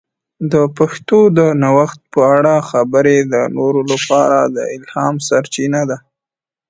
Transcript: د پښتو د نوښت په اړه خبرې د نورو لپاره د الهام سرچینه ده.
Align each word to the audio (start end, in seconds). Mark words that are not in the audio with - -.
د 0.51 0.53
پښتو 0.77 1.19
د 1.37 1.39
نوښت 1.61 1.99
په 2.13 2.21
اړه 2.35 2.55
خبرې 2.69 3.17
د 3.33 3.35
نورو 3.57 3.81
لپاره 3.91 4.37
د 4.55 4.57
الهام 4.75 5.15
سرچینه 5.27 5.81
ده. 5.89 5.97